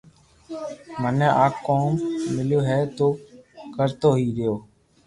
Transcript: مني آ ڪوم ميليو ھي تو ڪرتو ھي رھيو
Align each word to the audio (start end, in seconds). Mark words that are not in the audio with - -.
مني 1.01 1.27
آ 1.43 1.45
ڪوم 1.65 1.91
ميليو 2.35 2.59
ھي 2.67 2.79
تو 2.97 3.07
ڪرتو 3.75 4.09
ھي 4.19 4.25
رھيو 4.35 4.53